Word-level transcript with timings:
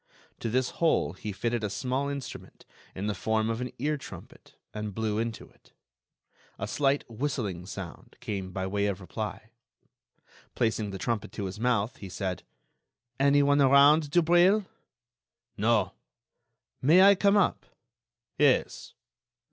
To 0.39 0.49
this 0.49 0.71
hole 0.81 1.13
he 1.13 1.31
fitted 1.31 1.63
a 1.63 1.69
small 1.69 2.09
instrument 2.09 2.65
in 2.95 3.05
the 3.05 3.13
form 3.13 3.51
of 3.51 3.61
an 3.61 3.71
ear 3.77 3.97
trumpet 3.97 4.55
and 4.73 4.95
blew 4.95 5.19
into 5.19 5.47
it. 5.47 5.73
A 6.57 6.67
slight 6.67 7.07
whistling 7.07 7.67
sound 7.67 8.15
came 8.19 8.49
by 8.51 8.65
way 8.65 8.87
of 8.87 8.99
reply. 8.99 9.51
Placing 10.55 10.89
the 10.89 10.97
trumpet 10.97 11.31
to 11.33 11.45
his 11.45 11.59
mouth, 11.59 11.97
he 11.97 12.09
said: 12.09 12.41
"Anyone 13.19 13.61
around, 13.61 14.09
Dubreuil?" 14.09 14.65
"No." 15.55 15.93
"May 16.81 17.03
I 17.03 17.13
come 17.13 17.37
up?" 17.37 17.67
"Yes." 18.39 18.95